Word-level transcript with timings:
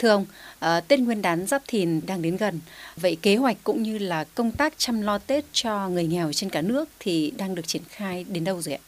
Thưa 0.00 0.08
ông, 0.08 0.26
à, 0.58 0.80
Tết 0.80 1.00
Nguyên 1.00 1.22
đán 1.22 1.46
Giáp 1.46 1.62
Thìn 1.68 2.00
đang 2.06 2.22
đến 2.22 2.36
gần. 2.36 2.60
Vậy 2.96 3.16
kế 3.22 3.36
hoạch 3.36 3.56
cũng 3.64 3.82
như 3.82 3.98
là 3.98 4.24
công 4.24 4.50
tác 4.50 4.74
chăm 4.76 5.02
lo 5.02 5.18
Tết 5.18 5.44
cho 5.52 5.88
người 5.88 6.06
nghèo 6.06 6.32
trên 6.32 6.50
cả 6.50 6.62
nước 6.62 6.88
thì 7.00 7.32
đang 7.36 7.54
được 7.54 7.66
triển 7.66 7.82
khai 7.88 8.24
đến 8.28 8.44
đâu 8.44 8.62
rồi 8.62 8.74
ạ? 8.74 8.80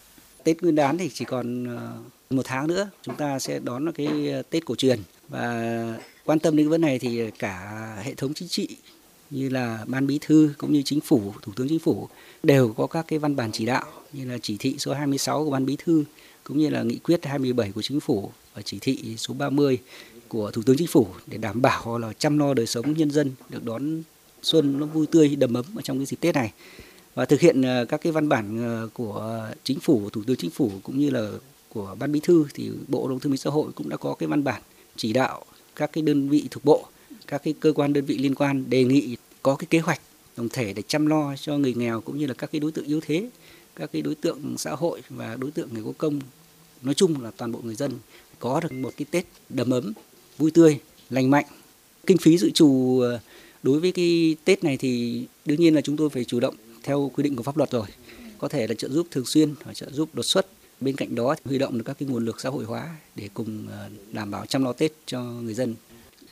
Tết 0.45 0.63
Nguyên 0.63 0.75
đán 0.75 0.99
thì 0.99 1.11
chỉ 1.15 1.25
còn 1.25 1.77
ờ, 1.77 1.93
một 2.31 2.43
tháng 2.45 2.67
nữa 2.67 2.91
chúng 3.03 3.17
ta 3.17 3.39
sẽ 3.39 3.59
đón 3.59 3.93
cái 3.93 4.31
ờ, 4.33 4.43
Tết 4.51 4.65
cổ 4.65 4.75
truyền 4.75 4.99
và 5.29 5.85
quan 6.25 6.39
tâm 6.39 6.57
đến 6.57 6.67
cái 6.67 6.71
vấn 6.71 6.81
này 6.81 6.99
thì 6.99 7.31
cả 7.39 7.97
hệ 8.03 8.15
thống 8.15 8.35
chính 8.35 8.49
trị 8.49 8.77
như 9.31 9.49
là 9.49 9.85
ban 9.87 10.07
bí 10.07 10.19
thư 10.21 10.55
cũng 10.59 10.73
như 10.73 10.83
chính 10.85 11.01
phủ, 11.01 11.35
thủ 11.43 11.53
tướng 11.57 11.69
chính 11.69 11.79
phủ 11.79 12.09
đều 12.43 12.75
có 12.77 12.87
các 12.87 13.05
cái 13.09 13.19
văn 13.19 13.37
bản 13.37 13.51
chỉ 13.53 13.67
đạo 13.67 13.85
như 14.13 14.25
là 14.31 14.39
chỉ 14.43 14.57
thị 14.59 14.75
số 14.79 14.95
26 14.95 15.45
của 15.45 15.51
ban 15.51 15.67
bí 15.67 15.77
thư 15.85 16.05
cũng 16.45 16.59
như 16.59 16.69
là 16.69 16.83
nghị 16.83 16.99
quyết 16.99 17.27
27 17.27 17.73
của 17.73 17.83
chính 17.83 18.01
phủ 18.01 18.31
và 18.55 18.63
chỉ 18.63 18.79
thị 18.79 19.15
số 19.17 19.35
30 19.35 19.79
của 20.29 20.51
Thủ 20.51 20.63
tướng 20.63 20.77
Chính 20.77 20.87
phủ 20.87 21.07
để 21.27 21.39
đảm 21.39 21.63
bảo 21.63 21.99
là 21.99 22.13
chăm 22.19 22.39
lo 22.39 22.55
đời 22.55 22.67
sống 22.67 22.93
nhân 22.93 23.11
dân 23.11 23.33
được 23.49 23.65
đón 23.65 24.03
xuân 24.43 24.81
nó 24.81 24.87
vui 24.87 25.07
tươi 25.07 25.37
đầm 25.37 25.55
ấm 25.55 25.65
ở 25.77 25.83
trong 25.83 25.99
cái 25.99 26.07
dịp 26.07 26.17
Tết 26.21 26.35
này. 26.35 26.53
Và 27.15 27.25
thực 27.25 27.41
hiện 27.41 27.63
ờ, 27.63 27.85
các 27.85 28.01
cái 28.01 28.13
văn 28.13 28.29
bản 28.29 28.63
ờ, 28.63 28.89
của 28.93 29.49
chính 29.65 29.81
phủ, 29.81 30.11
thủ 30.11 30.23
tướng 30.27 30.37
chính 30.37 30.51
phủ 30.51 30.71
cũng 30.83 30.99
như 30.99 31.11
là 31.11 31.31
của 31.69 31.97
ban 31.99 32.13
bí 32.13 32.21
thư 32.21 32.47
thì 32.55 32.71
Bộ 32.89 33.09
Lao 33.09 33.19
Thương 33.19 33.31
minh 33.31 33.39
Xã 33.39 33.51
hội 33.51 33.73
cũng 33.75 33.89
đã 33.89 33.97
có 33.97 34.15
cái 34.15 34.27
văn 34.27 34.45
bản 34.45 34.63
chỉ 34.97 35.13
đạo 35.13 35.45
các 35.77 35.93
cái 35.93 36.03
đơn 36.03 36.29
vị 36.29 36.49
thuộc 36.51 36.65
bộ, 36.65 36.87
các 37.27 37.43
cái 37.45 37.55
cơ 37.61 37.73
quan 37.73 37.93
đơn 37.93 38.05
vị 38.05 38.19
liên 38.19 38.35
quan 38.35 38.71
đề 38.71 38.85
nghị 38.85 39.17
có 39.43 39.57
cái 39.57 39.67
kế 39.71 39.79
hoạch 39.79 40.01
tổng 40.35 40.49
thể 40.49 40.73
để 40.73 40.83
chăm 40.89 41.07
lo 41.07 41.37
cho 41.37 41.59
người 41.59 41.75
nghèo 41.75 42.01
cũng 42.01 42.19
như 42.19 42.27
là 42.27 42.35
các 42.35 42.53
cái 42.53 42.61
đối 42.61 42.73
tượng 42.73 42.85
yếu 42.85 43.01
thế, 43.01 43.29
các 43.77 43.93
cái 43.93 44.03
đối 44.03 44.15
tượng 44.15 44.55
xã 44.59 44.71
hội 44.71 45.03
và 45.09 45.37
đối 45.37 45.51
tượng 45.51 45.75
người 45.75 45.83
có 45.85 45.93
công. 45.99 46.21
Nói 46.83 46.95
chung 46.95 47.23
là 47.23 47.31
toàn 47.37 47.53
bộ 47.53 47.61
người 47.63 47.75
dân 47.75 47.93
có 48.39 48.61
được 48.61 48.73
một 48.73 48.93
cái 48.97 49.07
Tết 49.11 49.25
đầm 49.49 49.71
ấm 49.71 49.93
vui 50.39 50.51
tươi, 50.51 50.79
lành 51.11 51.31
mạnh. 51.31 51.45
Kinh 52.07 52.19
phí 52.19 52.39
dự 52.39 52.51
trù 52.51 53.01
ờ, 53.01 53.21
đối 53.63 53.81
với 53.81 53.93
cái 53.93 54.37
Tết 54.45 54.65
này 54.65 54.77
thì 54.77 55.23
đương 55.45 55.61
nhiên 55.61 55.75
là 55.75 55.81
chúng 55.81 55.97
tôi 55.97 56.11
phải 56.11 56.25
chủ 56.25 56.41
động 56.41 56.55
theo 56.83 57.11
quy 57.15 57.23
định 57.23 57.37
của 57.37 57.43
pháp 57.43 57.57
luật 57.57 57.71
rồi. 57.71 57.87
Có 58.39 58.49
thể 58.49 58.67
là 58.67 58.75
trợ 58.75 58.89
giúp 58.89 59.07
thường 59.11 59.27
xuyên 59.27 59.55
hoặc 59.65 59.73
trợ 59.73 59.87
giúp 59.91 60.09
đột 60.13 60.23
xuất. 60.23 60.47
Bên 60.81 60.97
cạnh 60.97 61.15
đó 61.15 61.35
huy 61.45 61.59
động 61.59 61.79
được 61.79 61.85
các 61.87 61.97
cái 61.99 62.09
nguồn 62.09 62.25
lực 62.25 62.41
xã 62.41 62.49
hội 62.49 62.65
hóa 62.65 62.97
để 63.17 63.29
cùng 63.35 63.69
ờ, 63.71 63.89
đảm 64.13 64.31
bảo 64.31 64.47
chăm 64.47 64.65
lo 64.65 64.73
Tết 64.73 64.93
cho 65.07 65.23
người 65.23 65.55
dân. 65.55 65.75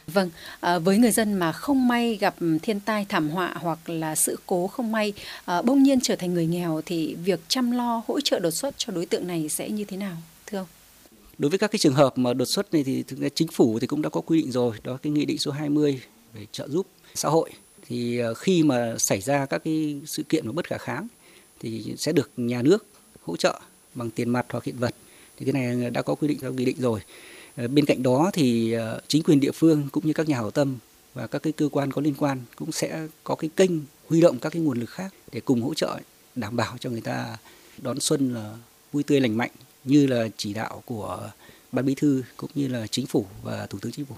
Vâng, 0.06 0.30
à, 0.60 0.78
với 0.78 0.98
người 0.98 1.10
dân 1.10 1.34
mà 1.34 1.52
không 1.52 1.88
may 1.88 2.16
gặp 2.16 2.34
thiên 2.62 2.80
tai 2.80 3.06
thảm 3.08 3.30
họa 3.30 3.54
hoặc 3.60 3.88
là 3.88 4.14
sự 4.14 4.38
cố 4.46 4.66
không 4.66 4.92
may 4.92 5.12
à, 5.44 5.62
bỗng 5.62 5.82
nhiên 5.82 6.00
trở 6.02 6.16
thành 6.16 6.34
người 6.34 6.46
nghèo 6.46 6.80
thì 6.86 7.14
việc 7.14 7.40
chăm 7.48 7.70
lo 7.70 8.02
hỗ 8.06 8.20
trợ 8.20 8.38
đột 8.38 8.50
xuất 8.50 8.74
cho 8.78 8.92
đối 8.92 9.06
tượng 9.06 9.26
này 9.26 9.48
sẽ 9.48 9.70
như 9.70 9.84
thế 9.84 9.96
nào 9.96 10.16
thưa 10.46 10.58
ông? 10.58 10.66
Đối 11.38 11.50
với 11.50 11.58
các 11.58 11.70
cái 11.70 11.78
trường 11.78 11.94
hợp 11.94 12.18
mà 12.18 12.34
đột 12.34 12.44
xuất 12.44 12.74
này 12.74 12.84
thì 12.84 13.02
thực 13.02 13.18
ra 13.18 13.28
chính 13.34 13.48
phủ 13.48 13.78
thì 13.78 13.86
cũng 13.86 14.02
đã 14.02 14.08
có 14.08 14.20
quy 14.20 14.42
định 14.42 14.52
rồi, 14.52 14.76
đó 14.84 14.98
cái 15.02 15.12
nghị 15.12 15.24
định 15.24 15.38
số 15.38 15.50
20 15.50 16.00
về 16.34 16.46
trợ 16.52 16.68
giúp 16.68 16.86
xã 17.14 17.28
hội. 17.28 17.50
Thì 17.88 18.18
ờ, 18.18 18.34
khi 18.34 18.62
mà 18.62 18.94
xảy 18.98 19.20
ra 19.20 19.46
các 19.46 19.58
cái 19.64 20.00
sự 20.06 20.22
kiện 20.22 20.46
mà 20.46 20.52
bất 20.52 20.66
khả 20.68 20.78
kháng 20.78 21.06
thì 21.60 21.94
sẽ 21.96 22.12
được 22.12 22.30
nhà 22.36 22.62
nước 22.62 22.86
hỗ 23.22 23.36
trợ 23.36 23.60
bằng 23.94 24.10
tiền 24.10 24.30
mặt 24.30 24.46
hoặc 24.48 24.64
hiện 24.64 24.76
vật. 24.78 24.94
Thì 25.36 25.52
cái 25.52 25.52
này 25.52 25.90
đã 25.90 26.02
có 26.02 26.14
quy 26.14 26.28
định 26.28 26.38
trong 26.38 26.56
nghị 26.56 26.64
định 26.64 26.76
rồi. 26.78 27.00
Ờ, 27.56 27.68
bên 27.68 27.84
cạnh 27.84 28.02
đó 28.02 28.30
thì 28.32 28.72
ờ, 28.72 29.00
chính 29.08 29.22
quyền 29.22 29.40
địa 29.40 29.52
phương 29.52 29.88
cũng 29.92 30.06
như 30.06 30.12
các 30.12 30.28
nhà 30.28 30.36
hảo 30.36 30.50
tâm 30.50 30.78
và 31.14 31.26
các 31.26 31.42
cái 31.42 31.52
cơ 31.52 31.68
quan 31.72 31.92
có 31.92 32.02
liên 32.02 32.14
quan 32.18 32.40
cũng 32.56 32.72
sẽ 32.72 33.08
có 33.24 33.34
cái 33.34 33.50
kênh 33.56 33.70
huy 34.08 34.20
động 34.20 34.38
các 34.38 34.52
cái 34.52 34.62
nguồn 34.62 34.80
lực 34.80 34.90
khác 34.90 35.14
để 35.32 35.40
cùng 35.40 35.62
hỗ 35.62 35.74
trợ 35.74 35.98
đảm 36.34 36.56
bảo 36.56 36.76
cho 36.80 36.90
người 36.90 37.00
ta 37.00 37.36
đón 37.78 38.00
xuân 38.00 38.34
là 38.34 38.56
vui 38.92 39.02
tươi 39.02 39.20
lành 39.20 39.36
mạnh 39.36 39.50
như 39.86 40.06
là 40.06 40.28
chỉ 40.36 40.52
đạo 40.52 40.82
của 40.86 41.30
ban 41.72 41.86
bí 41.86 41.94
thư 41.94 42.22
cũng 42.36 42.50
như 42.54 42.68
là 42.68 42.86
chính 42.86 43.06
phủ 43.06 43.26
và 43.42 43.66
thủ 43.66 43.78
tướng 43.78 43.92
chính 43.92 44.04
phủ. 44.04 44.14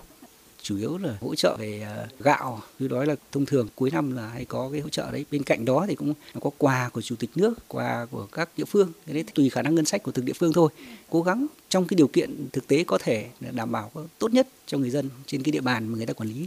Chủ 0.62 0.76
yếu 0.76 0.98
là 0.98 1.16
hỗ 1.20 1.34
trợ 1.34 1.56
về 1.58 1.80
à, 1.80 2.06
gạo 2.20 2.62
như 2.78 2.88
đó 2.88 3.04
là 3.04 3.14
thông 3.32 3.46
thường 3.46 3.68
cuối 3.74 3.90
năm 3.90 4.16
là 4.16 4.28
hay 4.28 4.44
có 4.44 4.68
cái 4.72 4.80
hỗ 4.80 4.88
trợ 4.88 5.10
đấy. 5.12 5.24
Bên 5.30 5.42
cạnh 5.42 5.64
đó 5.64 5.84
thì 5.88 5.94
cũng 5.94 6.14
có 6.40 6.50
quà 6.58 6.88
của 6.88 7.02
chủ 7.02 7.16
tịch 7.16 7.30
nước, 7.34 7.54
quà 7.68 8.06
của 8.10 8.26
các 8.32 8.48
địa 8.56 8.64
phương. 8.64 8.92
Cái 9.06 9.14
đấy 9.14 9.24
tùy 9.34 9.50
khả 9.50 9.62
năng 9.62 9.74
ngân 9.74 9.84
sách 9.84 10.02
của 10.02 10.12
từng 10.12 10.24
địa 10.24 10.32
phương 10.32 10.52
thôi. 10.52 10.70
Cố 11.10 11.22
gắng 11.22 11.46
trong 11.68 11.86
cái 11.86 11.94
điều 11.94 12.08
kiện 12.08 12.48
thực 12.52 12.66
tế 12.66 12.84
có 12.84 12.98
thể 12.98 13.26
đảm 13.50 13.72
bảo 13.72 13.90
tốt 14.18 14.32
nhất 14.34 14.48
cho 14.66 14.78
người 14.78 14.90
dân 14.90 15.10
trên 15.26 15.42
cái 15.42 15.52
địa 15.52 15.60
bàn 15.60 15.88
mà 15.88 15.96
người 15.96 16.06
ta 16.06 16.12
quản 16.12 16.28
lý. 16.28 16.46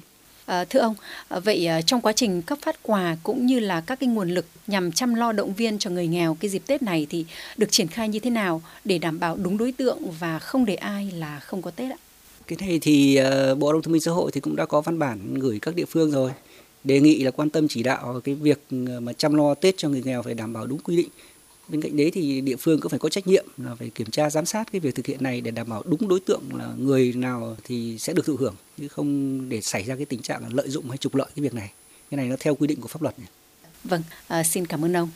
À, 0.51 0.65
thưa 0.65 0.79
ông, 0.79 0.95
ờ, 1.27 1.39
vậy 1.39 1.65
ờ, 1.65 1.81
trong 1.81 2.01
quá 2.01 2.13
trình 2.13 2.41
cấp 2.41 2.57
phát 2.61 2.75
quà 2.83 3.17
cũng 3.23 3.45
như 3.45 3.59
là 3.59 3.81
các 3.81 3.99
cái 3.99 4.09
nguồn 4.09 4.29
lực 4.29 4.45
nhằm 4.67 4.91
chăm 4.91 5.15
lo 5.15 5.31
động 5.31 5.53
viên 5.53 5.79
cho 5.79 5.89
người 5.89 6.07
nghèo 6.07 6.37
cái 6.39 6.49
dịp 6.49 6.61
Tết 6.67 6.81
này 6.81 7.07
thì 7.09 7.25
được 7.57 7.71
triển 7.71 7.87
khai 7.87 8.09
như 8.09 8.19
thế 8.19 8.29
nào 8.29 8.61
để 8.85 8.97
đảm 8.97 9.19
bảo 9.19 9.37
đúng 9.43 9.57
đối 9.57 9.71
tượng 9.71 9.99
và 10.19 10.39
không 10.39 10.65
để 10.65 10.75
ai 10.75 11.11
là 11.15 11.39
không 11.39 11.61
có 11.61 11.71
Tết 11.71 11.91
ạ? 11.91 11.97
Cái 12.47 12.57
này 12.61 12.79
thì 12.81 13.19
uh, 13.21 13.57
Bộ 13.57 13.67
Lao 13.67 13.73
động 13.73 13.81
Thương 13.81 13.99
Xã 13.99 14.11
hội 14.11 14.31
thì 14.31 14.41
cũng 14.41 14.55
đã 14.55 14.65
có 14.65 14.81
văn 14.81 14.99
bản 14.99 15.39
gửi 15.39 15.59
các 15.61 15.75
địa 15.75 15.85
phương 15.85 16.11
rồi 16.11 16.31
đề 16.83 16.99
nghị 16.99 17.23
là 17.23 17.31
quan 17.31 17.49
tâm 17.49 17.67
chỉ 17.67 17.83
đạo 17.83 18.21
cái 18.23 18.35
việc 18.35 18.59
mà 19.01 19.13
chăm 19.13 19.33
lo 19.33 19.53
Tết 19.53 19.77
cho 19.77 19.89
người 19.89 20.01
nghèo 20.05 20.23
phải 20.23 20.33
đảm 20.33 20.53
bảo 20.53 20.67
đúng 20.67 20.79
quy 20.79 20.97
định 20.97 21.09
bên 21.71 21.81
cạnh 21.81 21.97
đấy 21.97 22.11
thì 22.11 22.41
địa 22.41 22.55
phương 22.55 22.79
cũng 22.79 22.89
phải 22.89 22.99
có 22.99 23.09
trách 23.09 23.27
nhiệm 23.27 23.45
là 23.57 23.75
phải 23.75 23.89
kiểm 23.89 24.11
tra 24.11 24.29
giám 24.29 24.45
sát 24.45 24.71
cái 24.71 24.79
việc 24.79 24.95
thực 24.95 25.05
hiện 25.05 25.23
này 25.23 25.41
để 25.41 25.51
đảm 25.51 25.69
bảo 25.69 25.83
đúng 25.85 26.07
đối 26.07 26.19
tượng 26.19 26.41
là 26.53 26.73
người 26.77 27.13
nào 27.13 27.57
thì 27.63 27.97
sẽ 27.99 28.13
được 28.13 28.25
thụ 28.25 28.35
hưởng 28.35 28.55
chứ 28.77 28.87
không 28.87 29.49
để 29.49 29.61
xảy 29.61 29.83
ra 29.83 29.95
cái 29.95 30.05
tình 30.05 30.21
trạng 30.21 30.43
là 30.43 30.49
lợi 30.51 30.69
dụng 30.69 30.89
hay 30.89 30.97
trục 30.97 31.15
lợi 31.15 31.27
cái 31.35 31.43
việc 31.43 31.53
này 31.53 31.71
cái 32.11 32.17
này 32.17 32.27
nó 32.27 32.35
theo 32.39 32.55
quy 32.55 32.67
định 32.67 32.81
của 32.81 32.87
pháp 32.87 33.01
luật. 33.01 33.15
Vâng, 33.83 34.03
à, 34.27 34.43
xin 34.43 34.65
cảm 34.65 34.85
ơn 34.85 34.97
ông. 34.97 35.09